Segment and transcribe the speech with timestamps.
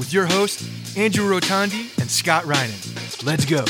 [0.00, 3.22] with your hosts, Andrew Rotondi and Scott Reinen.
[3.22, 3.66] Let's go.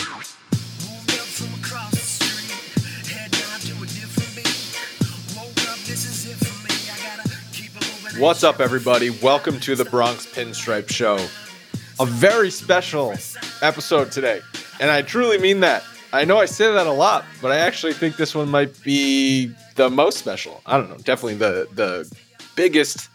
[8.23, 9.11] What's up, everybody?
[9.11, 11.17] Welcome to the Bronx Pinstripe Show.
[11.99, 13.13] A very special
[13.61, 14.41] episode today.
[14.79, 15.83] And I truly mean that.
[16.13, 19.53] I know I say that a lot, but I actually think this one might be
[19.75, 20.63] the most special.
[20.65, 22.17] I don't know, definitely the the
[22.55, 23.09] biggest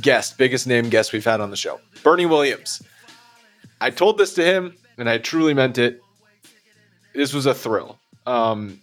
[0.00, 1.78] guest, biggest name guest we've had on the show.
[2.02, 2.82] Bernie Williams.
[3.80, 6.00] I told this to him and I truly meant it.
[7.14, 7.98] This was a thrill.
[8.26, 8.80] Um,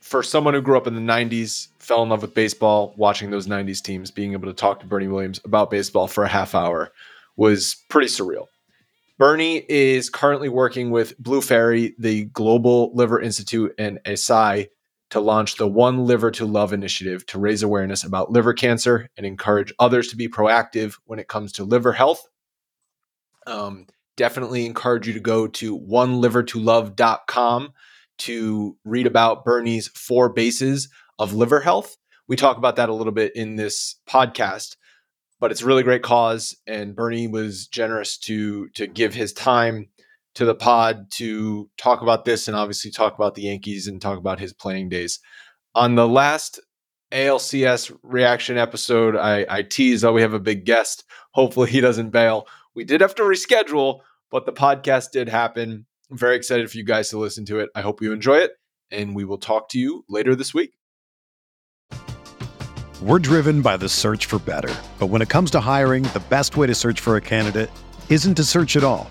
[0.00, 3.46] for someone who grew up in the 90s, fell in love with baseball, watching those
[3.46, 6.90] 90s teams, being able to talk to Bernie Williams about baseball for a half hour
[7.36, 8.46] was pretty surreal.
[9.18, 14.68] Bernie is currently working with Blue Faery, the Global Liver Institute, and Eisai
[15.10, 19.26] to launch the One Liver to Love initiative to raise awareness about liver cancer and
[19.26, 22.26] encourage others to be proactive when it comes to liver health.
[23.46, 27.72] Um, definitely encourage you to go to onelivertolove.com
[28.18, 30.88] to read about Bernie's four bases
[31.18, 31.96] of liver health.
[32.28, 34.76] We talk about that a little bit in this podcast,
[35.40, 36.56] but it's a really great cause.
[36.66, 39.88] And Bernie was generous to to give his time
[40.34, 44.18] to the pod to talk about this and obviously talk about the Yankees and talk
[44.18, 45.18] about his playing days.
[45.74, 46.60] On the last
[47.12, 51.04] ALCS reaction episode, I, I teased, oh, we have a big guest.
[51.32, 52.46] Hopefully he doesn't bail.
[52.74, 55.86] We did have to reschedule, but the podcast did happen.
[56.10, 57.70] I'm very excited for you guys to listen to it.
[57.74, 58.52] I hope you enjoy it,
[58.90, 60.72] and we will talk to you later this week.
[63.02, 64.74] We're driven by the search for better.
[64.98, 67.70] But when it comes to hiring, the best way to search for a candidate
[68.08, 69.10] isn't to search at all.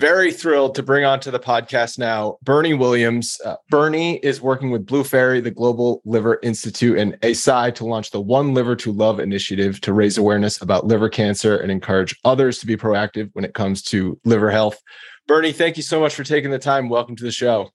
[0.00, 3.38] Very thrilled to bring onto the podcast now Bernie Williams.
[3.44, 8.10] Uh, Bernie is working with Blue Faery, the Global Liver Institute, and Eisai to launch
[8.10, 12.58] the One Liver to Love initiative to raise awareness about liver cancer and encourage others
[12.60, 14.80] to be proactive when it comes to liver health.
[15.26, 16.88] Bernie, thank you so much for taking the time.
[16.88, 17.68] Welcome to the show.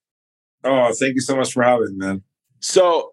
[0.64, 2.24] Oh, thank you so much for having me, man.
[2.60, 3.12] So,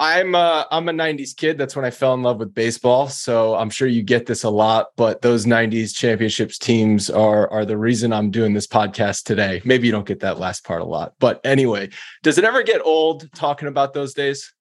[0.00, 1.56] I'm a, I'm a 90s kid.
[1.56, 3.08] That's when I fell in love with baseball.
[3.08, 7.64] So I'm sure you get this a lot, but those 90s championships teams are are
[7.64, 9.62] the reason I'm doing this podcast today.
[9.64, 11.14] Maybe you don't get that last part a lot.
[11.20, 11.90] But anyway,
[12.24, 14.52] does it ever get old talking about those days?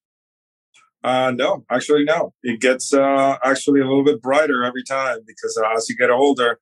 [1.04, 2.34] Uh, no, actually, no.
[2.44, 6.10] It gets uh, actually a little bit brighter every time because uh, as you get
[6.10, 6.60] older,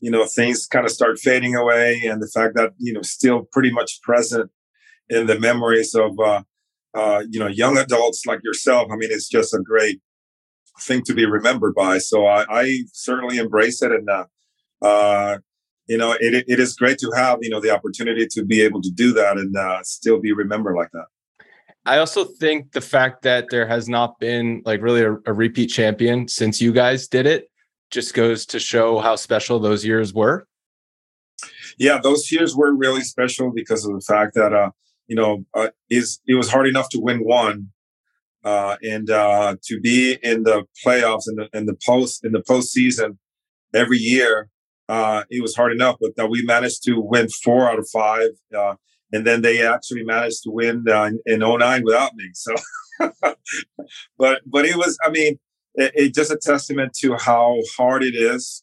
[0.00, 2.02] you know, things kind of start fading away.
[2.04, 4.50] And the fact that, you know, still pretty much present
[5.08, 6.42] in the memories of, uh,
[6.94, 8.88] uh, you know, young adults like yourself.
[8.90, 10.00] I mean, it's just a great
[10.80, 11.98] thing to be remembered by.
[11.98, 13.92] So I, I certainly embrace it.
[13.92, 14.24] And, uh,
[14.82, 15.38] uh,
[15.86, 18.80] you know, it, it is great to have, you know, the opportunity to be able
[18.82, 21.06] to do that and uh, still be remembered like that.
[21.86, 25.68] I also think the fact that there has not been like really a, a repeat
[25.68, 27.50] champion since you guys did it
[27.90, 30.46] just goes to show how special those years were.
[31.78, 34.70] Yeah, those years were really special because of the fact that uh,
[35.10, 37.70] you know, uh, is it was hard enough to win one,
[38.44, 42.38] uh, and uh, to be in the playoffs and the in the post in the
[42.38, 43.18] postseason
[43.74, 44.48] every year.
[44.88, 48.30] Uh, it was hard enough, but uh, we managed to win four out of five,
[48.56, 48.76] uh,
[49.12, 52.30] and then they actually managed to win uh, in, in 09 without me.
[52.34, 52.54] So,
[54.16, 55.40] but but it was, I mean,
[55.74, 58.62] it, it just a testament to how hard it is,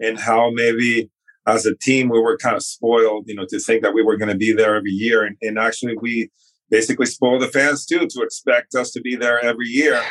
[0.00, 1.10] and how maybe
[1.46, 4.16] as a team we were kind of spoiled, you know, to think that we were
[4.16, 6.30] going to be there every year, and, and actually we
[6.70, 10.02] basically spoiled the fans too to expect us to be there every year.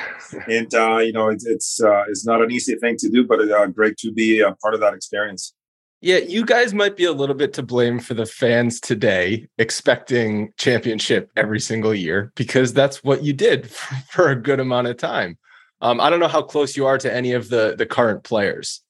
[0.47, 3.39] And uh, you know, it's it's, uh, it's not an easy thing to do, but
[3.39, 5.53] uh, great to be a part of that experience.
[6.01, 10.51] Yeah, you guys might be a little bit to blame for the fans today expecting
[10.57, 13.71] championship every single year because that's what you did
[14.09, 15.38] for a good amount of time.
[15.81, 18.82] Um, I don't know how close you are to any of the the current players.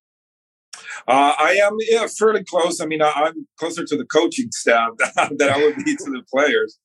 [1.07, 2.79] Uh, I am yeah, fairly close.
[2.81, 4.91] I mean, I, am closer to the coaching staff
[5.37, 6.79] than I would be to the players.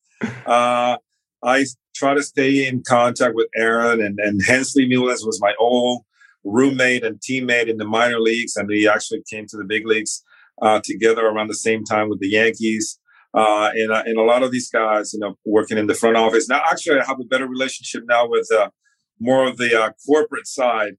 [0.45, 0.97] Uh,
[1.43, 1.65] I
[1.95, 6.03] try to stay in contact with Aaron and, and Hensley Meulens was my old
[6.43, 10.23] roommate and teammate in the minor leagues, and we actually came to the big leagues
[10.61, 12.99] uh, together around the same time with the Yankees.
[13.33, 16.17] Uh, and, uh, and a lot of these guys, you know, working in the front
[16.17, 16.49] office.
[16.49, 18.69] Now, actually, I have a better relationship now with uh,
[19.19, 20.93] more of the uh, corporate side,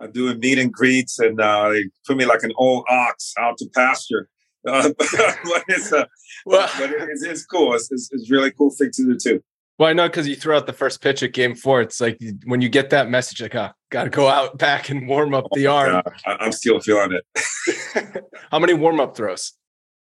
[0.00, 3.58] uh, doing meet and greets, and uh, they put me like an old ox out
[3.58, 4.28] to pasture.
[4.66, 6.06] Uh, but it's, uh,
[6.46, 7.74] well, but it's, it's cool.
[7.74, 9.44] It's, it's, it's really cool thing to do too.
[9.78, 11.82] Well, I know because you threw out the first pitch at Game Four.
[11.82, 15.08] It's like when you get that message, like, oh, got to go out back and
[15.08, 16.02] warm up the oh, arm.
[16.26, 18.24] Yeah, I'm still feeling it.
[18.50, 19.52] How many warm up throws?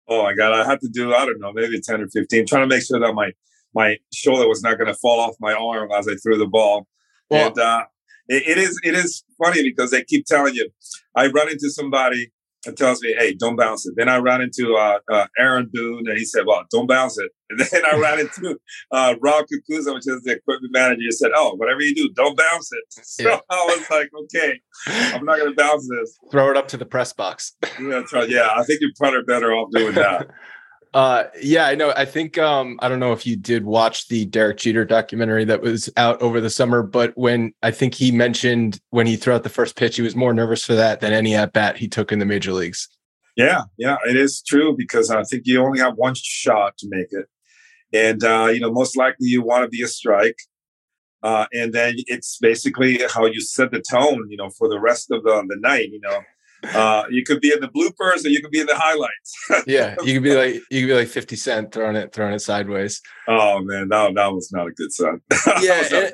[0.08, 2.68] Oh my god, I had to do I don't know, maybe ten or fifteen, trying
[2.68, 3.31] to make sure that my
[3.76, 6.88] my shoulder was not going to fall off my arm as I threw the ball.
[7.30, 7.84] Well, and uh,
[8.30, 10.70] it, is it is funny because they keep telling you.
[11.16, 12.31] I run into somebody
[12.66, 16.08] and tells me, "Hey, don't bounce it." Then I run into uh, uh, Aaron Boone,
[16.08, 18.60] and he said, "Well, don't bounce it." And then I ran into
[18.92, 21.02] uh, Rob Cucuzza, which is the equipment manager.
[21.02, 23.40] He said, "Oh, whatever you do, don't bounce it." So yeah.
[23.50, 26.20] I was like, "Okay, I'm not going to bounce this.
[26.31, 29.72] Throw it up to the press box." yeah, yeah, I think you're probably better off
[29.72, 30.30] doing that.
[30.94, 31.94] Uh, yeah, I know.
[31.96, 35.62] I think um, I don't know if you did watch the Derek Jeter documentary that
[35.62, 39.44] was out over the summer, but when I think he mentioned when he threw out
[39.44, 42.12] the first pitch, he was more nervous for that than any at bat he took
[42.12, 42.88] in the major leagues.
[43.38, 47.08] Yeah, yeah, it is true because I think you only have one shot to make
[47.12, 47.28] it,
[47.94, 50.40] and uh, you know most likely you want to be a strike,
[51.22, 55.12] uh, and then it's basically how you set the tone, you know, for the rest
[55.12, 55.90] of the, the night.
[55.92, 56.19] You know,
[56.63, 59.66] uh, you could be in the bloopers or you could be in the highlights.
[59.68, 62.39] yeah, you could be like you could be like Fifty Cent throwing it throwing it
[62.39, 63.01] sideways.
[63.28, 65.21] Oh man, that that was not a good sign.
[65.61, 66.13] yeah, and,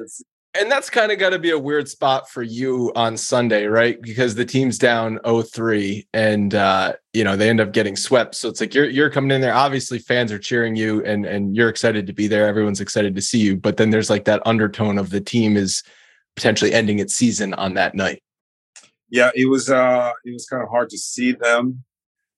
[0.58, 4.02] and, that's kind of got to be a weird spot for you on Sunday, right?
[4.02, 8.36] Because the team's down 0-3 and uh, you know they end up getting swept.
[8.36, 9.54] So it's like you're you're coming in there.
[9.54, 12.48] Obviously, fans are cheering you and and you're excited to be there.
[12.48, 15.84] Everyone's excited to see you, but then there's like that undertone of the team is
[16.36, 18.22] potentially ending its season on that night
[19.10, 21.84] yeah, it was uh, it was kind of hard to see them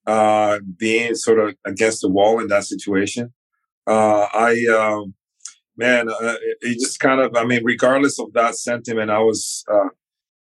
[0.06, 3.34] uh, being sort of against the wall in that situation.
[3.86, 5.14] Uh, I um,
[5.78, 9.90] man, uh, it just kind of I mean, regardless of that sentiment, I was uh,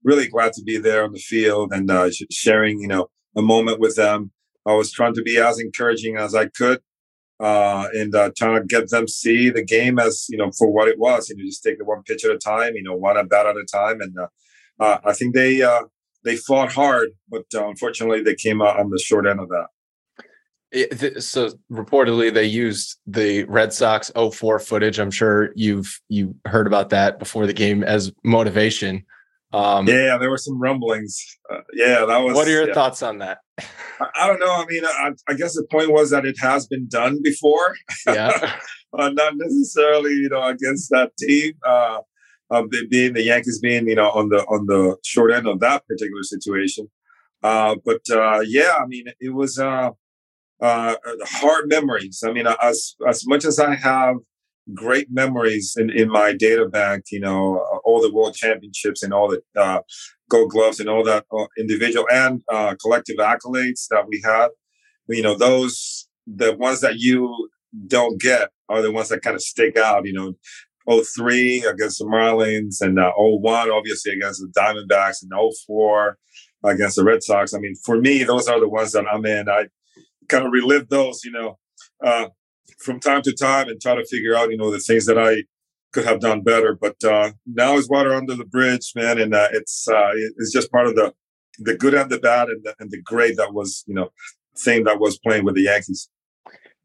[0.03, 3.81] really glad to be there on the field and uh, sharing you know a moment
[3.81, 4.33] with them.
[4.67, 6.81] I was trying to be as encouraging as I could.
[7.39, 10.89] Uh, and uh, trying to get them see the game as you know for what
[10.89, 11.29] it was.
[11.29, 12.75] You know, just take it one pitch at a time.
[12.77, 14.01] You know, one at bat at a time.
[14.01, 14.29] And uh,
[14.83, 15.83] uh I think they uh,
[16.27, 19.67] they fought hard, but uh, unfortunately, they came out on the short end of that.
[20.73, 24.99] It, so reportedly, they used the Red Sox 04 footage.
[24.99, 29.05] I'm sure you've you heard about that before the game as motivation.
[29.53, 31.25] Um, yeah, there were some rumblings.
[31.51, 32.35] Uh, yeah, that was.
[32.35, 32.75] What are your yeah.
[32.75, 33.39] thoughts on that?
[33.59, 34.53] I, I don't know.
[34.53, 37.77] I mean, I, I, guess the point was that it has been done before.
[38.07, 38.57] Yeah.
[38.99, 41.55] uh, not necessarily, you know, against that team.
[41.65, 42.01] Uh,
[42.51, 45.87] of being the Yankees being, you know, on the on the short end of that
[45.87, 46.89] particular situation.
[47.43, 49.91] Uh, but uh, yeah, I mean, it was uh,
[50.61, 52.23] uh, hard memories.
[52.27, 54.17] I mean, as as much as I have
[54.75, 59.29] great memories in, in my data bank, you know, all the world championships and all
[59.29, 59.81] the uh,
[60.29, 64.49] gold gloves and all that uh, individual and uh, collective accolades that we had,
[65.09, 67.49] you know, those, the ones that you
[67.87, 70.33] don't get are the ones that kind of stick out, you know,
[70.89, 75.33] 03 against the Marlins and uh, 01 obviously against the Diamondbacks and
[75.67, 76.19] 04
[76.65, 77.55] against the Red Sox.
[77.55, 79.49] I mean, for me, those are the ones that I'm in.
[79.49, 79.67] I
[80.29, 81.59] kind of relive those, you know,
[82.05, 82.29] uh,
[82.79, 85.45] from time to time and try to figure out, you know, the things that I
[85.93, 86.77] could have done better.
[86.79, 90.71] But uh, now is water under the bridge, man, and uh, it's uh, it's just
[90.71, 91.13] part of the
[91.59, 94.11] the good and the bad and the, and the great that was, you know,
[94.59, 96.11] thing that was playing with the Yankees.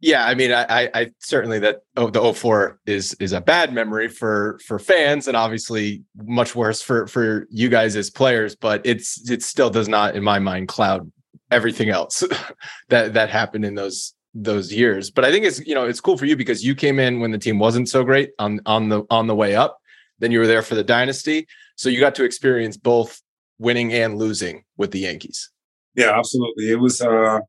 [0.01, 4.08] Yeah, I mean, I, I certainly that oh, the 04 is is a bad memory
[4.08, 8.55] for for fans, and obviously much worse for for you guys as players.
[8.55, 11.12] But it's it still does not, in my mind, cloud
[11.51, 12.24] everything else
[12.89, 15.12] that that happened in those those years.
[15.12, 17.29] But I think it's you know it's cool for you because you came in when
[17.29, 19.77] the team wasn't so great on on the on the way up.
[20.17, 23.22] Then you were there for the dynasty, so you got to experience both
[23.60, 25.51] winning and losing with the Yankees.
[25.93, 26.72] Yeah, absolutely.
[26.72, 27.39] It was uh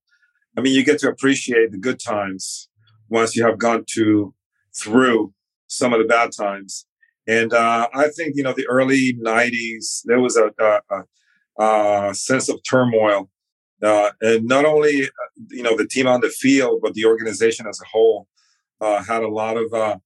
[0.57, 2.69] I mean, you get to appreciate the good times
[3.09, 4.35] once you have gone to
[4.77, 5.33] through
[5.67, 6.87] some of the bad times.
[7.27, 12.49] And uh, I think you know the early '90s there was a, a, a sense
[12.49, 13.31] of turmoil,
[13.83, 15.09] uh, and not only uh,
[15.51, 18.27] you know the team on the field, but the organization as a whole
[18.81, 19.99] uh, had a lot of uh,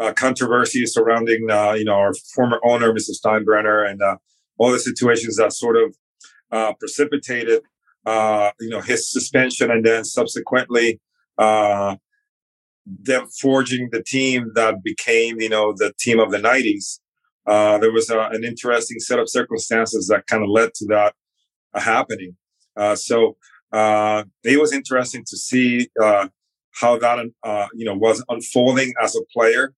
[0.00, 1.42] uh, controversy surrounding
[1.78, 3.10] you know our former owner, Mr.
[3.12, 4.02] Steinbrenner, and
[4.58, 7.62] all the situations that sort of precipitated
[8.06, 11.00] uh, you know, his suspension and then subsequently
[11.38, 11.96] uh,
[12.86, 17.00] them forging the team that became, you know, the team of the 90s.
[17.46, 21.14] Uh, there was a, an interesting set of circumstances that kind of led to that
[21.74, 22.36] uh, happening.
[22.76, 23.36] Uh, so
[23.72, 26.28] uh, it was interesting to see uh,
[26.72, 29.72] how that, uh, you know, was unfolding as a player.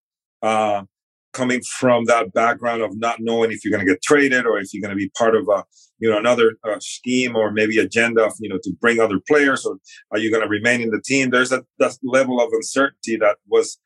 [1.33, 4.73] Coming from that background of not knowing if you're going to get traded or if
[4.73, 5.65] you're going to be part of a
[5.99, 9.65] you know another uh, scheme or maybe agenda of, you know to bring other players
[9.67, 9.77] or
[10.11, 11.31] are you going to remain in the team?
[11.31, 13.79] There's a that level of uncertainty that was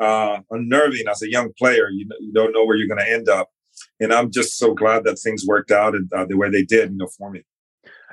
[0.00, 1.88] uh, unnerving as a young player.
[1.90, 3.48] You, you don't know where you're going to end up.
[4.00, 6.92] And i'm just so glad that things worked out and, uh, the way they did
[6.92, 7.42] you know for me.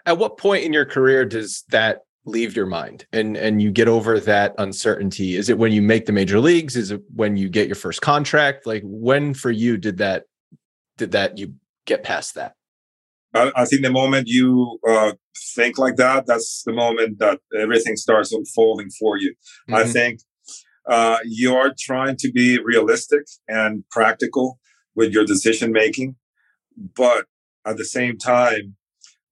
[0.05, 3.87] At what point in your career does that leave your mind and and you get
[3.87, 5.35] over that uncertainty.
[5.35, 6.75] Is it when you make the major leagues?
[6.75, 8.65] Is it when you get your first contract?
[8.65, 10.23] Like when for you did that
[10.97, 12.53] did that you get past that?
[13.33, 15.13] I, I think the moment you uh,
[15.55, 19.31] think like that that's the moment that everything starts unfolding for you.
[19.31, 19.75] Mm-hmm.
[19.75, 20.19] i think
[20.85, 24.59] uh, you are trying to be realistic and practical
[24.95, 26.15] with your decision making
[26.95, 27.25] but
[27.65, 28.75] at the same time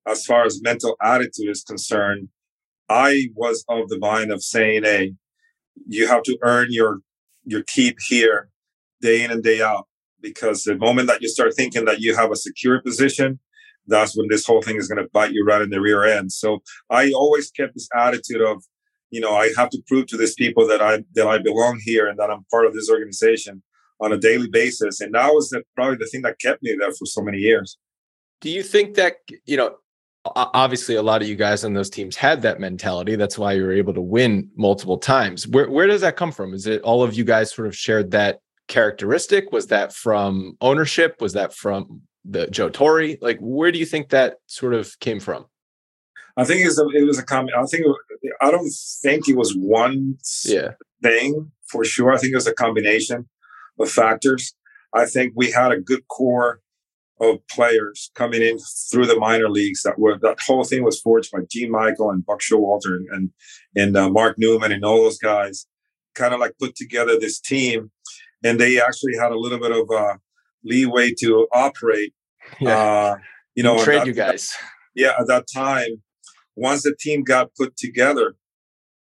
[0.07, 2.29] as far as mental attitude is concerned
[2.91, 5.13] I was of the mind of saying, "Hey,
[5.88, 7.00] you have to earn your
[7.45, 8.50] your keep here,
[9.01, 9.88] day in and day out."
[10.19, 13.39] Because the moment that you start thinking that you have a secure position,
[13.88, 16.31] that's when this whole thing is going to bite you right in the rear end.
[16.31, 18.63] So I always kept this attitude of,
[19.10, 22.07] you know, I have to prove to these people that I that I belong here
[22.07, 23.63] and that I'm part of this organization
[24.00, 25.00] on a daily basis.
[25.00, 27.77] And that was the, probably the thing that kept me there for so many years.
[28.41, 29.77] Do you think that you know
[30.25, 33.15] obviously a lot of you guys on those teams had that mentality.
[33.15, 35.47] That's why you were able to win multiple times.
[35.47, 36.53] Where where does that come from?
[36.53, 39.51] Is it all of you guys sort of shared that characteristic?
[39.51, 41.15] Was that from ownership?
[41.19, 43.15] Was that from the joe torre?
[43.21, 45.45] Like where do you think that sort of came from?
[46.37, 47.85] I think it's a, it was a comment i think
[48.39, 50.71] i don't think it was one yeah.
[51.03, 52.11] thing for sure.
[52.11, 53.27] I think it was a combination
[53.79, 54.53] of factors.
[54.93, 56.59] I think we had a good core
[57.21, 58.57] of players coming in
[58.91, 62.25] through the minor leagues that were that whole thing was forged by Gene Michael and
[62.25, 63.29] Buck Showalter and and,
[63.75, 65.67] and uh, Mark Newman and all those guys
[66.15, 67.91] kind of like put together this team.
[68.43, 70.17] And they actually had a little bit of uh,
[70.63, 72.13] leeway to operate
[72.59, 72.77] yeah.
[72.77, 73.15] uh,
[73.55, 74.55] you know trade that, you guys.
[74.95, 76.01] Yeah at that time
[76.55, 78.35] once the team got put together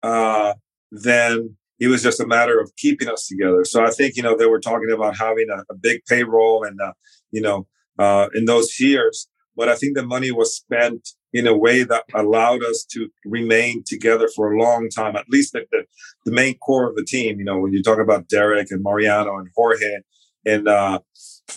[0.04, 0.54] uh,
[0.92, 3.64] then it was just a matter of keeping us together.
[3.64, 6.80] So i think you know they were talking about having a, a big payroll and
[6.82, 6.94] uh,
[7.32, 7.66] you know
[8.00, 9.28] uh, in those years.
[9.56, 13.84] But I think the money was spent in a way that allowed us to remain
[13.86, 15.84] together for a long time, at least the, the,
[16.26, 17.40] the main core of the team.
[17.40, 19.98] You know, when you talk about Derek and Mariano and Jorge
[20.46, 21.00] and, uh,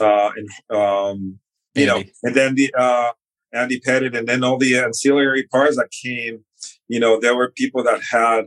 [0.00, 1.38] uh, and um,
[1.74, 2.04] you Andy.
[2.04, 3.12] know, and then the uh,
[3.52, 6.44] Andy Pettitte and then all the ancillary parts that came,
[6.88, 8.46] you know, there were people that had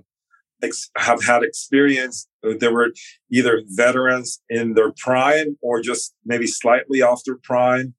[0.64, 2.28] ex- have had experience.
[2.44, 2.92] They were
[3.32, 7.94] either veterans in their prime or just maybe slightly off their prime,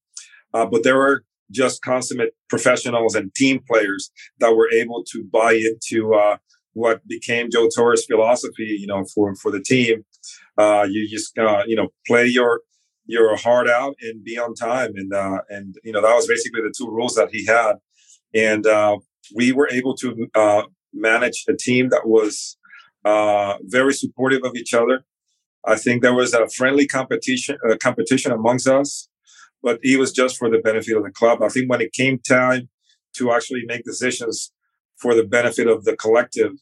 [0.54, 5.52] uh, but they were just consummate professionals and team players that were able to buy
[5.52, 6.36] into uh,
[6.72, 8.76] what became Joe Torre's philosophy.
[8.80, 10.04] You know, for for the team,
[10.58, 12.60] uh, you just uh, you know play your
[13.06, 16.62] your heart out and be on time, and uh, and you know that was basically
[16.62, 17.74] the two rules that he had,
[18.34, 18.96] and uh,
[19.34, 20.62] we were able to uh,
[20.96, 22.56] manage a team that was
[23.04, 25.04] uh, very supportive of each other.
[25.64, 29.08] I think there was a friendly competition uh, competition amongst us,
[29.62, 31.42] but it was just for the benefit of the club.
[31.42, 32.68] I think when it came time
[33.14, 34.52] to actually make decisions
[34.96, 36.52] for the benefit of the collective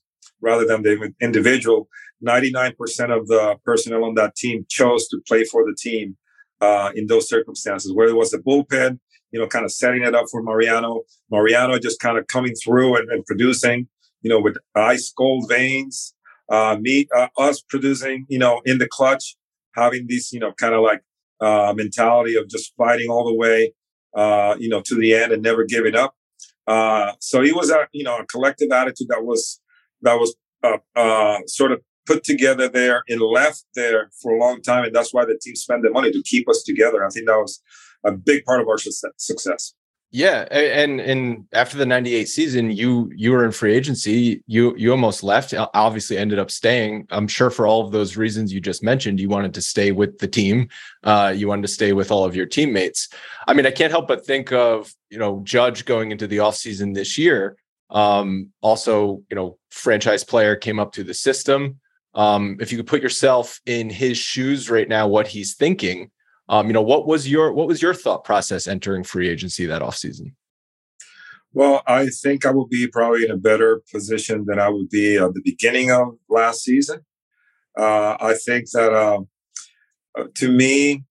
[0.40, 1.88] rather than the individual,
[2.26, 2.72] 99%
[3.16, 6.16] of the personnel on that team chose to play for the team
[6.60, 8.98] uh, in those circumstances, where it was the bullpen,
[9.32, 12.96] you know, kind of setting it up for Mariano, Mariano just kind of coming through
[12.96, 13.88] and, and producing,
[14.24, 16.14] you know, with ice cold veins,
[16.50, 19.36] uh, me, uh, us producing, you know, in the clutch,
[19.76, 21.02] having this, you know, kind of like
[21.40, 23.72] uh, mentality of just fighting all the way,
[24.16, 26.14] uh, you know, to the end and never giving up.
[26.66, 29.60] Uh, so it was a, you know, a collective attitude that was
[30.00, 34.62] that was uh, uh, sort of put together there and left there for a long
[34.62, 37.04] time, and that's why the team spent the money to keep us together.
[37.04, 37.62] I think that was
[38.04, 39.74] a big part of our success.
[40.14, 44.44] Yeah, and and after the '98 season, you you were in free agency.
[44.46, 45.52] You you almost left.
[45.74, 47.08] Obviously, ended up staying.
[47.10, 50.18] I'm sure for all of those reasons you just mentioned, you wanted to stay with
[50.18, 50.68] the team.
[51.02, 53.08] Uh, you wanted to stay with all of your teammates.
[53.48, 56.94] I mean, I can't help but think of you know Judge going into the offseason
[56.94, 57.56] this year.
[57.90, 61.80] Um, also, you know, franchise player came up to the system.
[62.14, 66.12] Um, if you could put yourself in his shoes right now, what he's thinking
[66.48, 69.82] um, you know, what was your what was your thought process entering free agency that
[69.82, 70.32] offseason?
[71.52, 75.16] Well, I think I will be probably in a better position than I would be
[75.16, 77.00] at the beginning of last season.
[77.78, 79.20] Uh, I think that uh,
[80.18, 81.04] uh to me,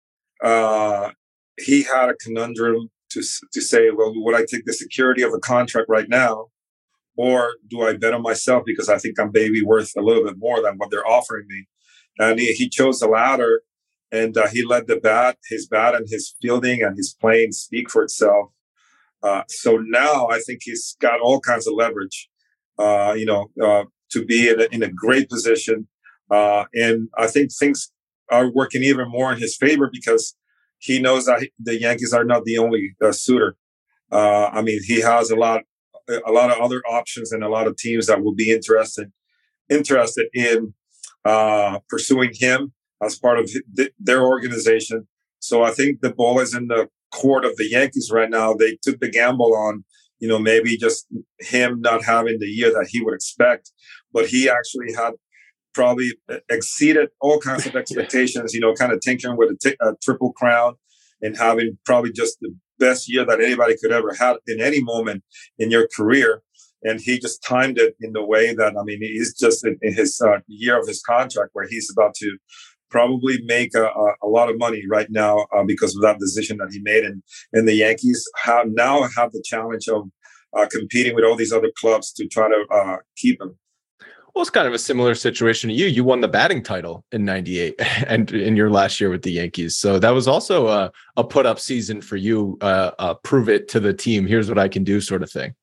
[0.43, 1.11] uh,
[1.59, 3.23] he had a conundrum to
[3.53, 6.47] to say, well, would I take the security of a contract right now,
[7.17, 10.37] or do I bet on myself because I think I'm maybe worth a little bit
[10.37, 11.67] more than what they're offering me?
[12.19, 13.61] And he, he chose the latter
[14.13, 15.37] and uh, he led the bat.
[15.49, 18.51] His bat and his fielding and his playing speak for itself.
[19.23, 22.29] Uh, so now I think he's got all kinds of leverage,
[22.77, 25.87] uh, you know, uh, to be in a, in a great position.
[26.29, 27.91] Uh, and I think things
[28.29, 30.35] are working even more in his favor because
[30.77, 33.55] he knows that the Yankees are not the only uh, suitor.
[34.11, 35.61] I mean, he has a lot,
[36.07, 39.11] a lot of other options and a lot of teams that will be interested,
[39.71, 40.75] interested in
[41.89, 42.73] pursuing him
[43.05, 43.49] as part of
[43.99, 45.07] their organization.
[45.39, 48.53] So I think the ball is in the court of the Yankees right now.
[48.53, 49.83] They took the gamble on,
[50.19, 51.07] you know, maybe just
[51.39, 53.71] him not having the year that he would expect,
[54.11, 55.13] but he actually had
[55.73, 56.11] probably
[56.49, 58.53] exceeded all kinds of expectations.
[58.53, 60.75] You know, kind of tinkering with a, t- a triple crown
[61.21, 65.23] and having probably just the best year that anybody could ever have in any moment
[65.57, 66.41] in your career.
[66.83, 69.93] And he just timed it in the way that I mean, he's just in, in
[69.93, 72.37] his uh, year of his contract where he's about to
[72.93, 76.57] probably make a, a, a lot of money right now uh, because of that decision
[76.57, 77.03] that he made.
[77.03, 80.03] And, and the Yankees have now have the challenge of
[80.57, 83.57] uh, competing with all these other clubs to try to uh, keep him.
[84.33, 85.87] Well, it's kind of a similar situation to you.
[85.87, 87.75] You won the batting title in '98
[88.07, 89.77] and in your last year with the Yankees.
[89.77, 92.57] So that was also a, a put up season for you.
[92.61, 94.25] Uh, prove it to the team.
[94.25, 95.53] Here's what I can do, sort of thing.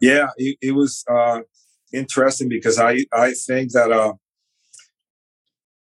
[0.00, 1.40] Yeah, it, it was uh,
[1.92, 4.14] interesting because I I think that uh,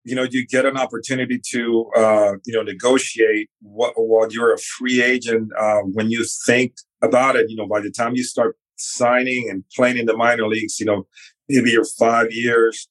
[0.06, 4.58] you know you get an opportunity to uh, you know negotiate what, while you're a
[4.58, 8.56] free agent uh, when you think about it you know by the time you start
[8.78, 11.06] signing and playing in the minor leagues you know
[11.50, 12.88] maybe you're five years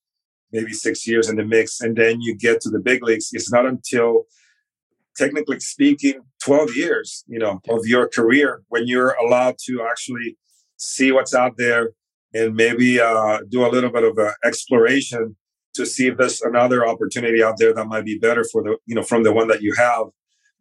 [0.53, 3.53] maybe six years in the mix and then you get to the big leagues it's
[3.53, 4.25] not until
[5.17, 10.37] technically speaking 12 years you know of your career when you're allowed to actually
[10.77, 11.91] see what's out there
[12.33, 15.37] and maybe uh, do a little bit of exploration
[15.75, 18.95] to see if there's another opportunity out there that might be better for the you
[18.95, 20.07] know from the one that you have.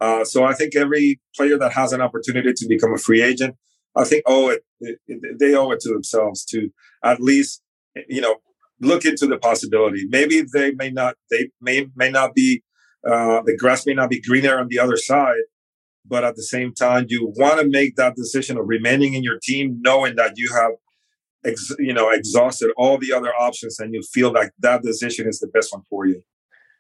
[0.02, 3.56] Uh, so I think every player that has an opportunity to become a free agent,
[3.96, 6.70] I think it, it, it, they owe it to themselves to
[7.04, 7.62] at least
[8.08, 8.38] you know
[8.82, 10.06] look into the possibility.
[10.10, 12.64] Maybe they may not they may may not be
[13.08, 15.44] uh, the grass may not be greener on the other side,
[16.06, 19.40] but at the same time you want to make that decision of remaining in your
[19.42, 20.72] team, knowing that you have
[21.46, 25.40] ex, you know exhausted all the other options and you feel like that decision is
[25.40, 26.22] the best one for you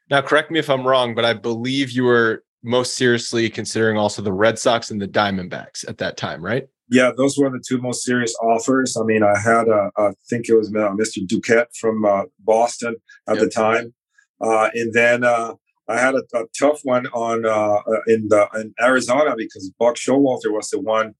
[0.09, 4.21] now correct me if i'm wrong but i believe you were most seriously considering also
[4.21, 7.81] the red sox and the diamondbacks at that time right Yeah, those were the two
[7.81, 8.97] most serious offers.
[8.97, 11.25] I mean, I had, uh, I think it was uh, Mr.
[11.25, 12.95] Duquette from uh, Boston
[13.27, 13.43] at yep.
[13.43, 13.93] the time.
[14.41, 15.53] Uh, and then uh,
[15.87, 20.51] I had a, a, tough one on uh, in the in Arizona because Buck Showalter
[20.51, 21.13] was the one,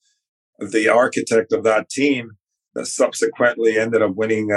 [0.60, 2.32] the architect of that team
[2.84, 4.50] subsequently ended up winning,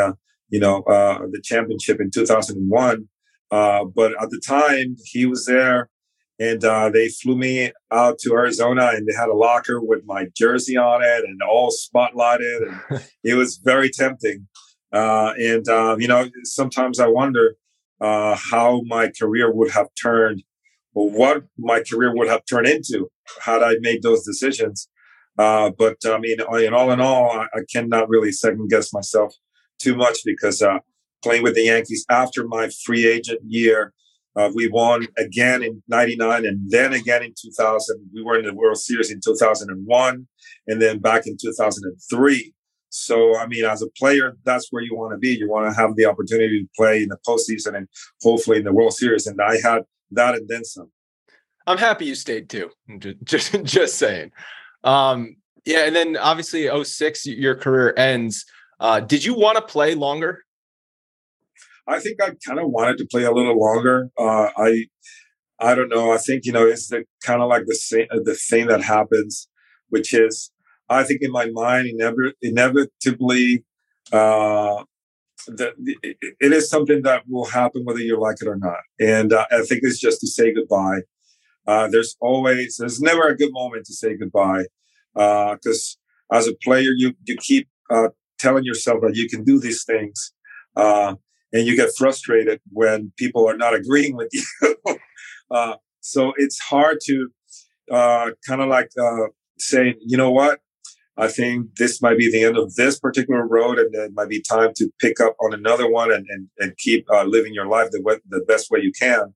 [0.49, 3.09] you know, the championship in 2001.
[3.51, 5.91] but at the time, he was there
[6.39, 10.27] and uh, they flew me out to Arizona, and they had a locker with my
[10.37, 14.47] jersey on it and all spotlighted, and it was very tempting.
[14.93, 17.55] Uh, and uh, you know, sometimes I wonder
[18.01, 20.43] uh, how my career would have turned,
[20.95, 23.11] or what my career would have turned into
[23.43, 24.89] had I made those decisions.
[25.39, 29.35] Uh, but I mean, in all in all, I, I, cannot really second guess myself
[29.79, 30.79] too much because uh,
[31.23, 33.93] playing with the Yankees after my free agent year
[34.37, 38.11] uh, we won again in 99 and then again in 2000.
[38.15, 40.29] We were in the World Series in 2001
[40.67, 42.53] and then back in 2003.
[42.91, 45.29] So, I mean, as a player, that's where you want to be.
[45.29, 47.89] You want to have the opportunity to play in the postseason and
[48.23, 49.27] hopefully in the World Series.
[49.27, 50.91] And I had that and then some.
[51.67, 52.71] I'm happy you stayed too.
[52.99, 54.33] Just, just, just saying.
[54.87, 55.87] Um, yeah.
[55.87, 58.45] And then obviously 06, your career ends.
[58.81, 60.45] Uh, did you want to play longer?
[61.89, 64.11] I think I kind of wanted to play a little longer.
[64.19, 64.87] Uh, I
[65.59, 66.13] I don't know.
[66.13, 69.49] I think you know it's the kind of like the same the thing that happens,
[69.89, 70.51] which is
[70.89, 73.65] I think in my mind inev- inevitably
[74.13, 74.85] uh,
[75.47, 78.81] that it is something that will happen whether you like it or not.
[79.01, 81.01] And uh, I think it's just to say goodbye.
[81.67, 84.65] Uh, there's always there's never a good moment to say goodbye
[85.15, 85.99] because
[86.33, 89.85] uh, as a player you you keep uh, telling yourself that you can do these
[89.85, 90.33] things.
[90.77, 91.15] Uh,
[91.53, 94.99] and you get frustrated when people are not agreeing with you.
[95.51, 97.29] uh, so it's hard to
[97.91, 98.91] uh, kind of like
[99.59, 100.61] say, you know what?
[101.19, 104.43] I think this might be the end of this particular road, and it might be
[104.43, 107.91] time to pick up on another one and and, and keep uh, living your life
[107.91, 109.33] the way, the best way you can.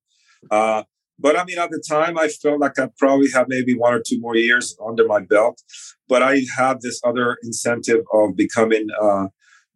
[1.20, 3.94] Uh, but I mean, at the time, I felt like I probably have maybe one
[3.94, 5.60] or two more years under my belt.
[6.08, 9.26] But I had this other incentive of becoming uh,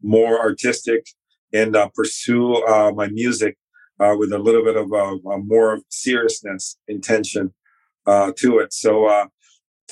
[0.03, 1.07] more artistic
[1.53, 3.57] and uh, pursue uh, my music
[4.01, 7.55] uh, with a little bit of a, a more seriousness intention
[8.07, 8.73] uh, to it.
[8.73, 9.27] So, uh,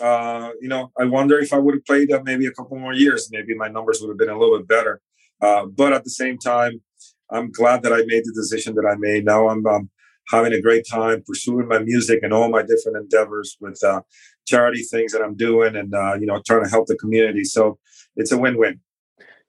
[0.00, 3.28] uh, you know, I wonder if I would have played maybe a couple more years,
[3.30, 5.00] maybe my numbers would have been a little bit better.
[5.40, 6.82] but at the same time,
[7.30, 9.24] I'm glad that I made the decision that I made.
[9.24, 9.90] Now I'm um,
[10.28, 13.80] having a great time pursuing my music and all my different endeavors with
[14.46, 17.44] charity things that I'm doing and, you know, trying to help the community.
[17.44, 17.78] So
[18.16, 18.80] it's a win-win.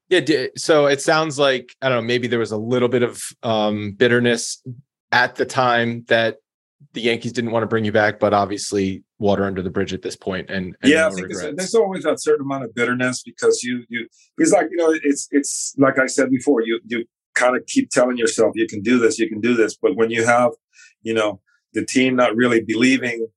[0.10, 0.48] Yeah.
[0.58, 3.94] So it sounds like, I don't know, maybe there was a little bit of um,
[3.94, 4.62] bitterness
[5.12, 6.38] at the time that
[6.92, 10.02] the Yankees didn't want to bring you back, but obviously water under the bridge at
[10.02, 10.50] this point.
[10.50, 13.86] And, and yeah, no I think there's always a certain amount of bitterness because you,
[13.90, 14.08] you,
[14.38, 17.90] it's like, you know, it's, it's like I said before, you, you kind of keep
[17.90, 19.76] telling yourself, you can do this, you can do this.
[19.76, 20.52] But when you have,
[21.04, 21.40] you know,
[21.74, 23.28] the team not really believing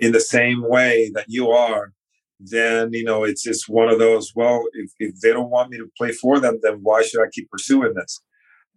[0.00, 1.92] in the same way that you are,
[2.40, 5.76] then you know it's just one of those well if, if they don't want me
[5.76, 8.22] to play for them then why should i keep pursuing this?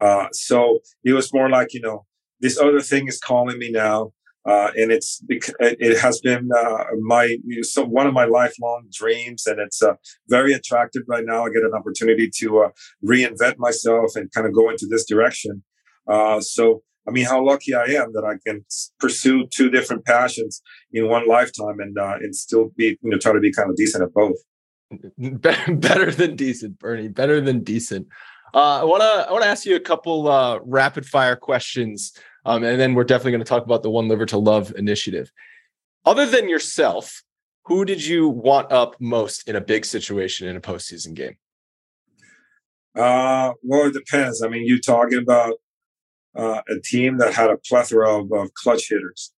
[0.01, 2.05] Uh, so it was more like you know
[2.41, 4.11] this other thing is calling me now
[4.45, 9.59] uh, and it's it has been uh, my so one of my lifelong dreams and
[9.59, 9.93] it's uh,
[10.27, 11.45] very attractive right now.
[11.45, 12.69] I get an opportunity to uh,
[13.05, 15.63] reinvent myself and kind of go into this direction.
[16.07, 18.65] Uh, so I mean, how lucky I am that I can
[18.99, 20.61] pursue two different passions
[20.91, 23.75] in one lifetime and uh, and still be you know try to be kind of
[23.75, 24.37] decent at both.
[25.17, 27.07] Better, than decent, Bernie.
[27.07, 28.07] Better than decent.
[28.53, 32.13] Uh, I want to I want to ask you a couple uh, rapid fire questions,
[32.45, 35.31] um, and then we're definitely going to talk about the One Liver to Love initiative.
[36.05, 37.23] Other than yourself,
[37.65, 41.37] who did you want up most in a big situation in a postseason game?
[42.95, 44.43] Uh, well, it depends.
[44.43, 45.53] I mean, you talking about
[46.35, 49.33] uh, a team that had a plethora of, of clutch hitters.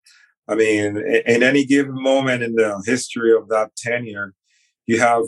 [0.49, 4.35] I mean, in, any given moment in the history of that tenure,
[4.87, 5.23] you have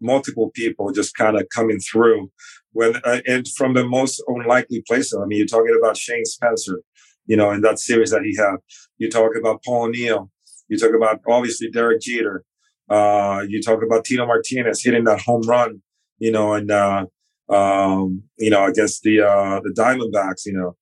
[0.00, 2.30] multiple people just kind of coming through
[2.72, 5.18] when uh, and from the most unlikely places.
[5.20, 6.80] I mean, you're talking about Shane Spencer,
[7.26, 8.56] you know, in that series that he had.
[8.98, 10.30] You talk about Paul O'Neill.
[10.68, 12.42] You talk about obviously Derek Jeter.
[12.88, 15.82] Uh, you talk about Tino Martinez hitting that home run,
[16.18, 17.04] you know, and uh,
[17.50, 20.74] um, you know against the uh, the Diamondbacks, you know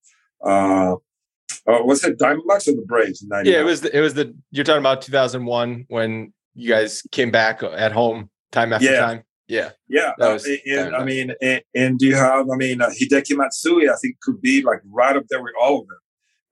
[0.44, 3.24] uh, uh was it Diamondbacks or the Braves?
[3.44, 3.82] yeah, it was.
[3.82, 4.34] The, it was the.
[4.50, 9.00] You're talking about 2001 when you guys came back at home time after yeah.
[9.00, 9.22] time.
[9.48, 10.12] Yeah, yeah.
[10.20, 12.46] Uh, and, I mean, and, and, do you have?
[12.50, 15.80] I mean, uh, Hideki Matsui, I think could be like right up there with all
[15.80, 15.98] of them.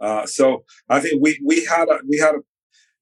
[0.01, 2.39] Uh, so I think we we had a we had a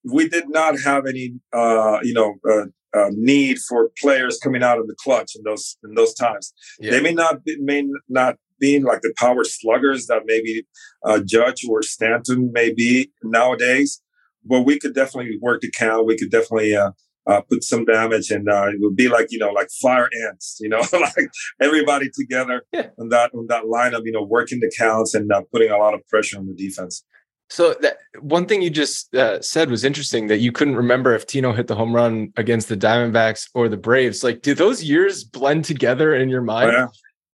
[0.05, 4.79] we did not have any uh, you know uh, uh, need for players coming out
[4.79, 6.53] of the clutch in those in those times.
[6.79, 6.93] Yeah.
[6.93, 10.67] They may not be, may not be like the power sluggers that maybe
[11.05, 14.03] uh, Judge or Stanton may be nowadays,
[14.45, 16.07] but we could definitely work the count.
[16.07, 16.93] We could definitely uh,
[17.27, 20.59] uh, put some damage, and uh, it would be like you know like fire ants,
[20.61, 22.89] you know, like everybody together yeah.
[22.99, 25.95] on that on that lineup, you know, working the counts and uh, putting a lot
[25.95, 27.05] of pressure on the defense.
[27.51, 31.27] So that one thing you just uh, said was interesting that you couldn't remember if
[31.27, 34.23] Tino hit the home run against the Diamondbacks or the Braves.
[34.23, 36.71] Like, do those years blend together in your mind?
[36.71, 36.87] Oh, yeah,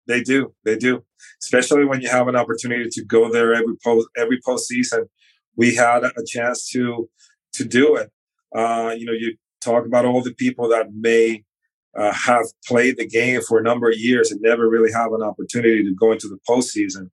[0.08, 0.54] they do.
[0.66, 1.04] They do.
[1.42, 5.06] Especially when you have an opportunity to go there every post every postseason.
[5.56, 7.10] We had a chance to
[7.54, 8.12] to do it.
[8.56, 11.44] Uh, you know, you talk about all the people that may
[11.98, 15.24] uh, have played the game for a number of years and never really have an
[15.24, 17.10] opportunity to go into the postseason.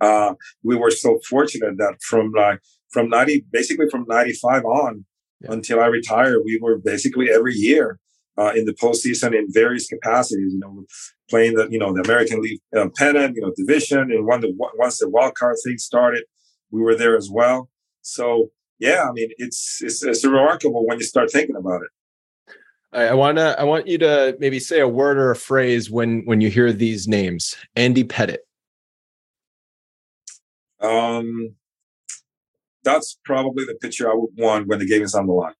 [0.00, 2.60] Uh, we were so fortunate that from like
[2.94, 5.04] from 90 basically from 95 on
[5.40, 5.52] yeah.
[5.52, 7.98] until i retired we were basically every year
[8.38, 10.84] uh, in the postseason in various capacities you know
[11.30, 14.52] playing the you know the american league uh, pennant you know division and when the
[14.76, 16.24] once the wild card thing started
[16.70, 17.68] we were there as well
[18.02, 21.88] so yeah i mean it's it's, it's remarkable when you start thinking about it
[22.94, 23.58] I want to.
[23.58, 26.72] I want you to maybe say a word or a phrase when when you hear
[26.72, 27.56] these names.
[27.74, 28.38] Andy Pettitte.
[30.80, 31.56] Um,
[32.84, 35.54] that's probably the picture I would want when the game is on the line.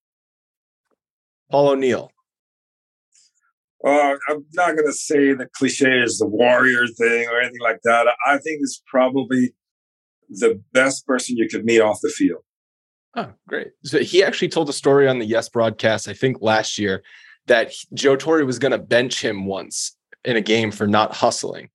[1.50, 2.10] Paul O'Neill.
[3.86, 7.80] Uh, I'm not going to say the cliche is the warrior thing or anything like
[7.84, 8.06] that.
[8.26, 9.54] I think it's probably
[10.30, 12.42] the best person you could meet off the field.
[13.16, 13.68] Oh, great.
[13.84, 17.02] So he actually told a story on the Yes broadcast, I think last year,
[17.46, 21.68] that Joe Torre was going to bench him once in a game for not hustling.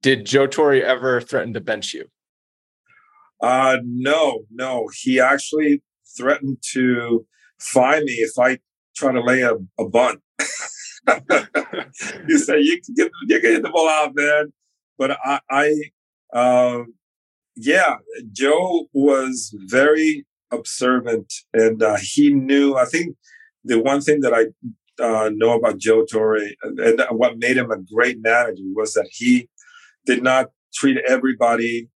[0.00, 2.06] Did Joe Torre ever threaten to bench you?
[3.42, 4.88] Uh, no, no.
[5.02, 5.82] He actually
[6.16, 7.26] threatened to
[7.58, 8.58] fine me if I
[8.96, 10.20] try to lay a, a bunt.
[12.26, 14.52] he said, "You can get you can hit the ball out, man."
[14.98, 15.74] But I, I
[16.32, 16.84] uh,
[17.56, 17.96] yeah,
[18.32, 22.76] Joe was very observant, and uh, he knew.
[22.76, 23.16] I think
[23.64, 24.46] the one thing that I
[25.02, 29.48] uh, know about Joe Torre and what made him a great manager was that he
[30.06, 31.88] did not treat everybody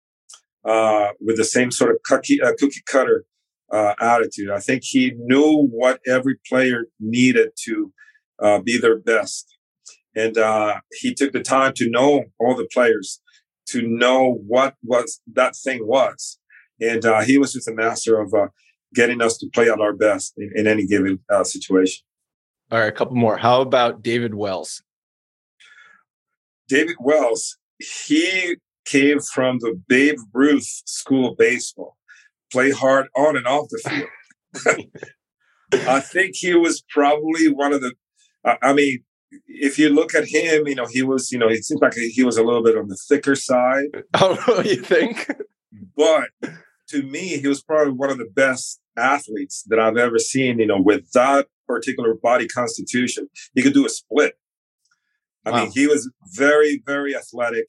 [0.64, 3.24] uh, with the same sort of cookie, uh, cookie cutter
[3.72, 4.50] uh, attitude.
[4.50, 7.92] I think he knew what every player needed to
[8.40, 9.56] uh, be their best.
[10.14, 13.20] And uh, he took the time to know all the players,
[13.68, 16.38] to know what was that thing was.
[16.80, 18.34] And uh, he was just a master of
[18.94, 22.04] getting us to play at our best in, in any given situation.
[22.70, 23.36] All right, a couple more.
[23.36, 24.82] How about David Wells?
[26.68, 31.96] David Wells, he came from the Babe Ruth School of Baseball.
[32.50, 34.06] Play hard on and off the
[34.64, 34.88] field.
[35.86, 37.92] I think he was probably one of the.
[38.44, 39.04] I mean,
[39.46, 42.24] if you look at him, you know, he was, you know, it seems like he
[42.24, 43.86] was a little bit on the thicker side.
[44.14, 45.30] Oh, you think?
[45.96, 46.30] But
[46.88, 50.58] to me, he was probably one of the best athletes that I've ever seen.
[50.58, 54.34] You know, with that particular body constitution, he could do a split.
[55.44, 55.62] I wow.
[55.62, 57.66] mean, he was very, very athletic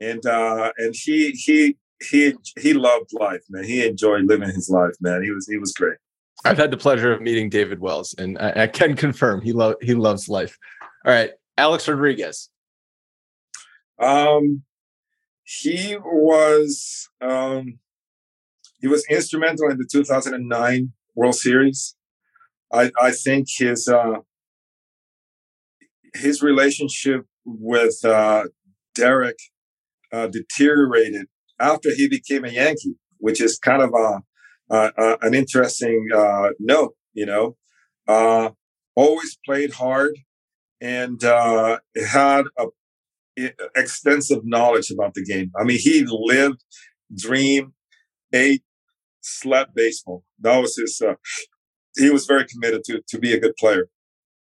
[0.00, 3.64] and uh, and he he he he loved life, man.
[3.64, 5.22] He enjoyed living his life, man.
[5.22, 5.98] He was he was great.
[6.44, 9.76] I've had the pleasure of meeting David Wells, and I, I can confirm he lo-
[9.80, 10.58] he loves life.
[11.04, 12.50] All right, Alex Rodriguez.
[13.98, 14.62] Um,
[15.44, 17.78] he was um,
[18.80, 21.96] he was instrumental in the 2009 World Series.
[22.72, 24.20] I I think his uh,
[26.14, 28.44] his relationship with uh,
[28.94, 29.38] Derek
[30.12, 31.26] uh, deteriorated
[31.60, 34.20] after he became a Yankee, which is kind of a,
[34.70, 36.94] a an interesting uh, note.
[37.14, 37.56] You know,
[38.08, 38.50] uh,
[38.94, 40.16] always played hard
[40.80, 42.66] and uh, had a
[43.76, 45.50] extensive knowledge about the game.
[45.58, 46.64] I mean, he lived,
[47.14, 47.72] dreamed,
[48.32, 48.62] ate,
[49.20, 50.24] slept baseball.
[50.40, 51.00] That was his.
[51.00, 51.14] Uh,
[51.96, 53.88] he was very committed to to be a good player.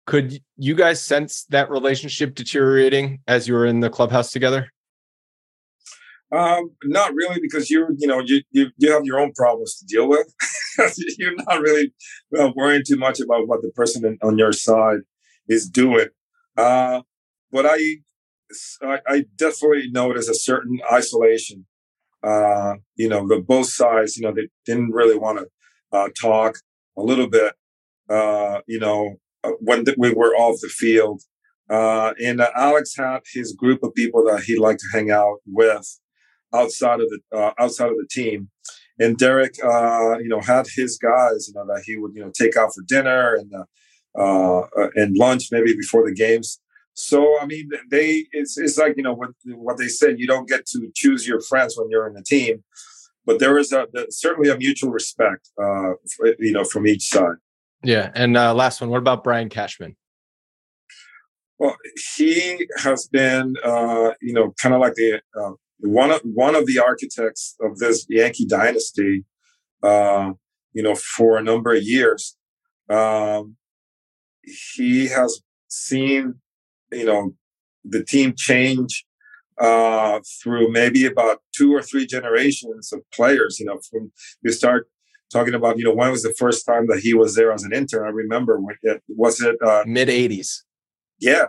[0.07, 4.71] Could you guys sense that relationship deteriorating as you were in the clubhouse together?
[6.31, 9.87] Um, not really, because you you know you you, you have your own problems to
[9.87, 10.27] deal with.
[11.19, 11.93] You're not really
[12.31, 15.01] well, worrying too much about what the person in, on your side
[15.49, 16.09] is doing.
[16.57, 17.03] Uh,
[17.51, 17.79] but I,
[18.83, 21.67] I, I definitely notice a certain isolation.
[22.23, 24.17] Uh, you know, the both sides.
[24.17, 25.47] You know, they didn't really want to
[25.97, 26.57] uh, talk
[26.97, 27.55] a little bit.
[28.11, 31.23] Uh, you know, uh, when we were off the field.
[31.71, 35.39] Uh, and uh, Alex had his group of people that he liked to hang out
[35.47, 36.01] with
[36.55, 38.51] outside of the uh, outside of the team.
[39.01, 42.33] And Derek, uh, you know, had his guys, you know, that he would, you know,
[42.37, 43.65] take out for dinner and uh,
[44.19, 46.61] uh, and lunch maybe before the games.
[46.95, 50.19] So I mean, they it's it's like you know what what they said.
[50.19, 52.65] You don't get to choose your friends when you're in the team,
[53.25, 55.93] but there is a certainly a mutual respect, uh,
[56.41, 57.37] you know, from each side.
[57.85, 58.91] Yeah, and uh, last one.
[58.91, 59.95] What about Brian Cashman?
[61.59, 61.77] Well,
[62.17, 66.67] he has been, uh, you know, kind of like the uh, one of one of
[66.67, 69.25] the architects of this Yankee dynasty,
[69.83, 70.33] uh,
[70.73, 72.37] you know, for a number of years.
[72.91, 73.57] Um,
[74.43, 76.35] he has seen
[76.93, 77.35] you know
[77.85, 79.05] the team change
[79.61, 83.59] uh, through maybe about two or three generations of players.
[83.59, 84.13] You know, from
[84.43, 84.89] you start
[85.33, 87.73] talking about you know when was the first time that he was there as an
[87.73, 88.07] intern?
[88.07, 90.63] I remember when it was it uh, mid '80s.
[91.21, 91.47] Yeah,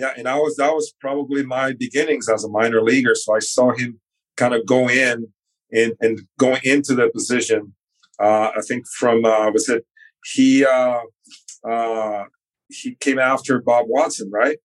[0.00, 3.14] yeah, and I was that was probably my beginnings as a minor leaguer.
[3.14, 4.00] So I saw him
[4.36, 5.28] kind of go in
[5.72, 7.74] and and going into the position.
[8.18, 9.84] Uh, I think from uh, was it
[10.32, 11.00] he uh,
[11.68, 12.24] uh,
[12.68, 14.58] he came after Bob Watson, right?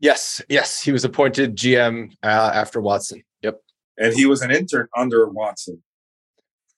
[0.00, 3.22] Yes, yes, he was appointed GM uh, after Watson.
[3.42, 3.60] Yep,
[3.96, 5.82] and he was an intern under Watson.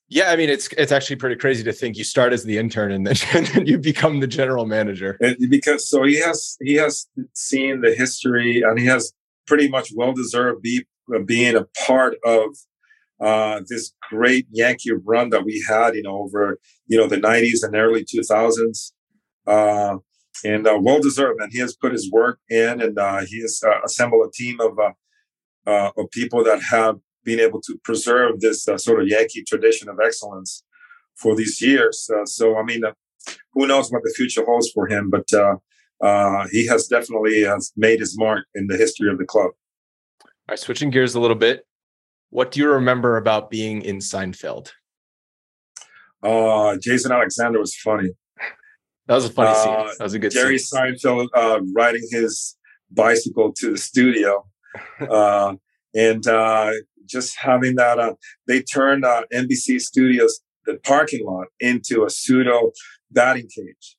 [0.08, 2.92] Yeah, I mean it's it's actually pretty crazy to think you start as the intern
[2.92, 5.16] and then, and then you become the general manager.
[5.20, 9.12] And because so he has he has seen the history and he has
[9.46, 10.84] pretty much well deserved be,
[11.24, 12.56] being a part of
[13.20, 17.64] uh, this great Yankee run that we had, you know, over you know the '90s
[17.64, 18.92] and early 2000s.
[19.46, 19.96] Uh,
[20.44, 21.40] and uh, well deserved.
[21.40, 24.60] And he has put his work in, and uh, he has uh, assembled a team
[24.60, 24.78] of
[25.66, 29.90] uh, of people that have been able to preserve this uh, sort of Yankee tradition
[29.90, 30.64] of excellence
[31.16, 32.08] for these years.
[32.24, 32.82] so, I mean,
[33.52, 35.10] who knows what the future holds for him?
[35.10, 35.28] But
[36.50, 39.50] he has definitely has made his mark in the history of the club.
[40.22, 41.66] All right, switching gears a little bit.
[42.30, 44.72] What do you remember about being in Seinfeld?
[46.22, 48.10] Uh, Jason Alexander was funny.
[49.06, 49.96] That was a funny uh, scene.
[49.98, 50.80] That was a good Jerry scene.
[50.80, 52.56] Seinfeld uh, riding his
[52.90, 54.46] bicycle to the studio.
[55.96, 56.72] uh, and uh,
[57.06, 58.14] just having that, uh,
[58.46, 62.72] they turned uh, NBC Studios, the parking lot, into a pseudo
[63.10, 63.96] batting cage.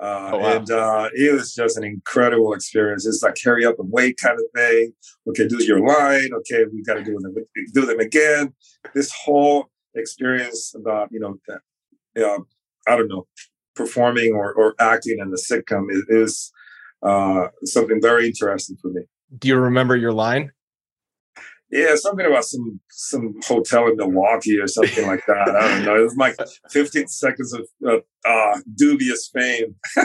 [0.00, 0.56] Oh, wow.
[0.56, 0.68] And
[1.14, 3.06] it was just an incredible experience.
[3.06, 4.92] It's like carry up and wait kind of thing.
[5.28, 6.30] Okay, do your line.
[6.38, 7.34] Okay, we got to do them,
[7.72, 8.52] do them again.
[8.94, 11.38] This whole experience about you know,
[12.16, 13.26] I don't know,
[13.74, 16.52] performing or, or acting in the sitcom is, is
[17.02, 19.02] uh, something very interesting for me.
[19.38, 20.52] Do you remember your line?
[21.72, 25.48] Yeah, something about some some hotel in Milwaukee or something like that.
[25.48, 25.96] I don't know.
[25.96, 26.36] It was like
[26.70, 27.96] 15 seconds of uh,
[28.28, 29.74] uh, dubious fame.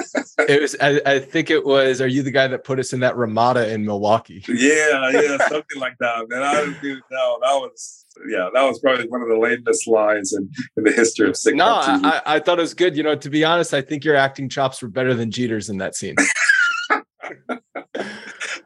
[0.47, 0.77] it was.
[0.79, 1.99] I, I, think it was.
[1.99, 4.45] Are you the guy that put us in that Ramada in Milwaukee?
[4.47, 6.29] Yeah, yeah, something like that.
[6.29, 7.01] Man, I don't do.
[7.11, 8.05] No, that was.
[8.29, 11.57] Yeah, that was probably one of the lamest lines in, in the history of sitcom.
[11.57, 12.95] No, I, I thought it was good.
[12.95, 15.77] You know, to be honest, I think your acting chops were better than Jeter's in
[15.79, 16.15] that scene.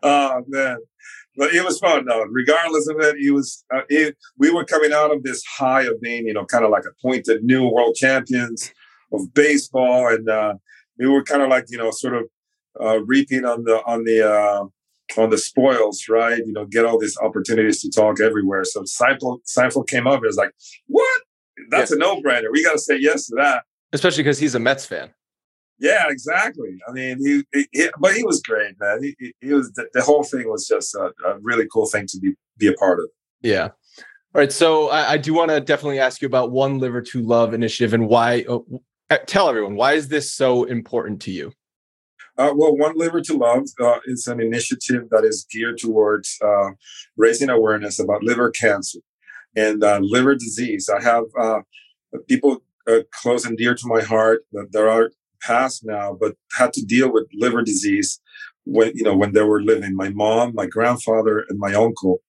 [0.03, 0.77] oh man
[1.37, 2.23] but it was fun though.
[2.23, 3.63] Regardless of it, it was.
[3.73, 6.71] Uh, it, we were coming out of this high of being, you know, kind of
[6.71, 8.71] like appointed new world champions
[9.13, 10.55] of baseball, and uh,
[10.97, 12.23] we were kind of like, you know, sort of
[12.79, 14.65] uh, reaping on the on the uh,
[15.17, 16.37] on the spoils, right?
[16.37, 18.63] You know, get all these opportunities to talk everywhere.
[18.63, 20.51] So Seinfeld, Seinfeld came up and was like,
[20.87, 21.21] "What?
[21.69, 21.97] That's yeah.
[21.97, 22.51] a no brainer.
[22.51, 23.63] We got to say yes to that."
[23.93, 25.11] Especially because he's a Mets fan.
[25.81, 26.77] Yeah, exactly.
[26.87, 29.01] I mean, he, he, he, but he was great, man.
[29.01, 32.19] He, he was the, the, whole thing was just a, a, really cool thing to
[32.19, 33.09] be be a part of.
[33.41, 33.63] Yeah.
[33.63, 34.51] All right.
[34.51, 37.95] So I, I do want to definitely ask you about One Liver to Love initiative
[37.95, 38.45] and why.
[38.47, 38.59] Uh,
[39.09, 41.51] uh, tell everyone why is this so important to you?
[42.37, 46.69] Uh, well, One Liver to Love uh, is an initiative that is geared towards uh,
[47.17, 48.99] raising awareness about liver cancer
[49.55, 50.89] and uh, liver disease.
[50.89, 51.23] I have
[52.27, 52.61] people
[53.11, 54.43] close and dear to my heart.
[54.51, 55.09] That there are
[55.41, 58.19] passed now, but had to deal with liver disease
[58.65, 59.95] when you know when they were living.
[59.95, 62.21] My mom, my grandfather, and my uncle,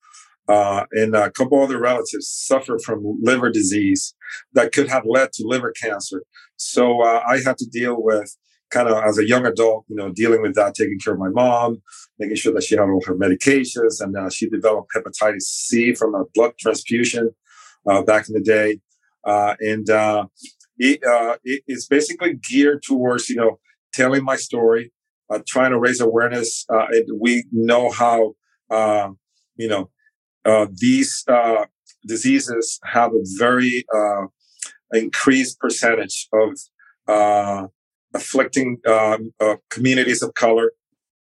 [0.48, 4.14] uh, and a couple other relatives suffered from liver disease
[4.52, 6.22] that could have led to liver cancer.
[6.56, 8.36] So uh, I had to deal with
[8.70, 11.28] kind of as a young adult, you know, dealing with that, taking care of my
[11.28, 11.82] mom,
[12.18, 16.14] making sure that she had all her medications, and uh, she developed hepatitis C from
[16.14, 17.30] a blood transfusion
[17.86, 18.80] uh, back in the day.
[19.24, 20.26] Uh, and uh,
[20.82, 23.60] it, uh, it, it's basically geared towards you know
[23.94, 24.92] telling my story,
[25.30, 26.66] uh, trying to raise awareness.
[26.68, 26.86] Uh,
[27.20, 28.34] we know how
[28.68, 29.08] uh,
[29.56, 29.90] you know
[30.44, 31.66] uh, these uh,
[32.06, 33.84] diseases have a very
[34.92, 37.70] increased percentage of
[38.14, 39.30] afflicting um,
[39.70, 40.72] communities of color,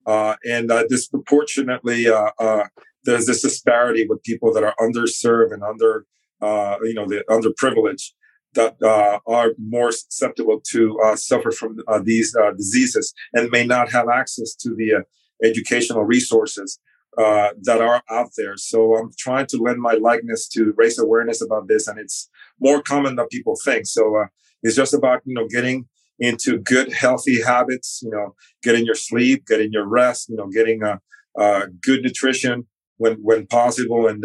[0.06, 2.06] and disproportionately
[3.04, 6.06] there's this disparity with people that are underserved and under
[6.82, 8.12] you know the underprivileged
[8.54, 13.64] that uh, are more susceptible to uh, suffer from uh, these uh, diseases and may
[13.64, 15.00] not have access to the uh,
[15.44, 16.78] educational resources
[17.16, 18.56] uh, that are out there.
[18.56, 22.28] So I'm trying to lend my likeness to raise awareness about this, and it's
[22.60, 23.86] more common than people think.
[23.86, 24.26] So
[24.62, 25.86] it's just about you know getting
[26.18, 28.00] into good healthy habits.
[28.02, 30.28] You know, getting your sleep, getting your rest.
[30.28, 30.80] You know, getting
[31.82, 32.66] good nutrition
[32.98, 34.24] when when possible, and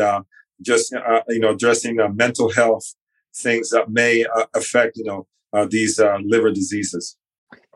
[0.61, 0.91] just
[1.29, 2.93] you know addressing mental health
[3.35, 7.17] things that may uh, affect, you know, uh, these uh, liver diseases.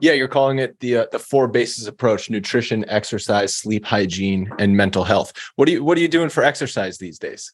[0.01, 4.75] Yeah, you're calling it the uh, the four bases approach: nutrition, exercise, sleep hygiene, and
[4.75, 5.33] mental health.
[5.55, 7.53] What are you What are you doing for exercise these days?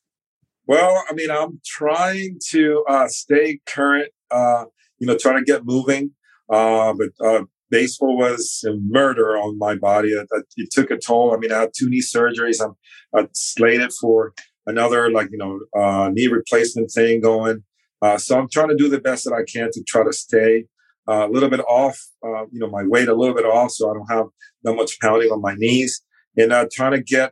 [0.67, 4.11] Well, I mean, I'm trying to uh, stay current.
[4.31, 4.65] Uh,
[4.99, 6.11] you know, trying to get moving.
[6.49, 10.09] Uh, but uh, baseball was a murder on my body.
[10.09, 10.27] It,
[10.57, 11.33] it, took a toll.
[11.33, 12.63] I mean, I had two knee surgeries.
[12.63, 12.75] I'm,
[13.17, 14.33] I'm slated for
[14.65, 17.63] another, like you know, uh, knee replacement thing going.
[18.05, 20.65] Uh, so I'm trying to do the best that I can to try to stay
[21.07, 23.89] uh, a little bit off, uh, you know, my weight a little bit off, so
[23.89, 24.27] I don't have
[24.63, 26.03] that much pounding on my knees,
[26.37, 27.31] and uh, trying to get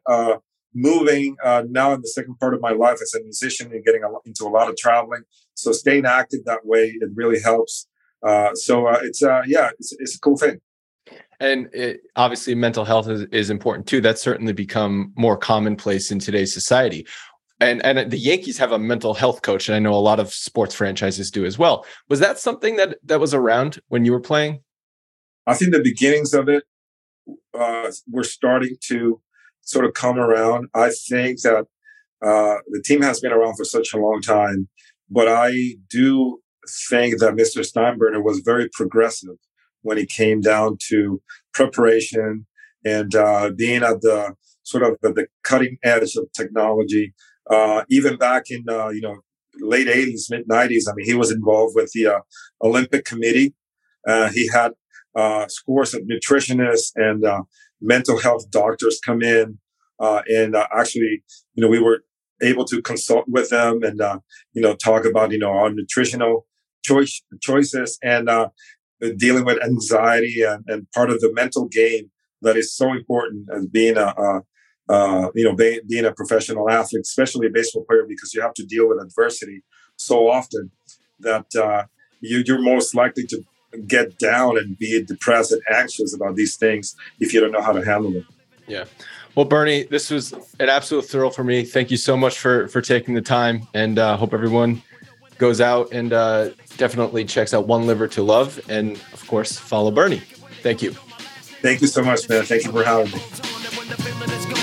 [0.75, 4.07] moving now in the second part of my life as a musician and getting a,
[4.25, 5.21] into a lot of traveling.
[5.53, 7.87] So staying active that way it really helps.
[8.55, 10.59] so it's yeah, it's, it's a cool thing
[11.39, 16.17] and it, obviously mental health is, is important too that's certainly become more commonplace in
[16.19, 17.05] today's society
[17.63, 20.33] and and the Yankees have a mental health coach, and I know a lot of
[20.33, 21.85] sports franchises do as well.
[22.09, 24.61] Was that something that that was around when you were playing?
[25.47, 26.63] I think the beginnings of it
[27.57, 29.21] uh, were starting to
[29.61, 30.67] sort of come around.
[30.73, 31.65] I think that
[32.21, 34.67] uh, the team has been around for such a long time,
[35.09, 36.39] but I do
[36.89, 37.59] think that Mr.
[37.59, 39.35] Steinbrenner was very progressive
[39.81, 41.21] when it came down to
[41.53, 42.45] preparation
[42.85, 44.33] and uh, being at the
[44.63, 47.13] sort of the, the cutting edge of technology
[47.49, 49.17] uh, even back in uh, you know
[49.59, 52.19] late 80s mid 90s i mean he was involved with the uh,
[52.63, 53.53] olympic committee.
[54.07, 54.71] Uh, he had
[55.15, 57.43] uh, scores of nutritionists and uh,
[57.79, 59.59] mental health doctors come in
[59.99, 61.23] and actually
[61.53, 62.03] you know we were
[62.41, 64.01] able to consult with them and
[64.53, 66.45] you know talk about you know our nutritional
[66.83, 68.27] choice choices and
[69.17, 72.09] dealing with anxiety and, and part of the mental game
[72.41, 74.41] that is so important as being a, a
[74.89, 78.53] uh, you know, be, being a professional athlete, especially a baseball player, because you have
[78.55, 79.63] to deal with adversity
[79.95, 80.71] so often
[81.19, 81.83] that uh,
[82.21, 83.43] you, you're most likely to
[83.87, 87.71] get down and be depressed and anxious about these things if you don't know how
[87.71, 88.27] to handle them.
[88.67, 88.85] Yeah.
[89.35, 91.63] Well, Bernie, this was an absolute thrill for me.
[91.63, 94.83] Thank you so much for for taking the time, and uh, hope everyone
[95.39, 99.89] goes out and uh, definitely checks out One Liver to Love, and of course, follow
[99.89, 100.21] Bernie.
[100.61, 100.91] Thank you.
[101.61, 102.43] Thank you so much, man.
[102.43, 104.62] Thank you for having me.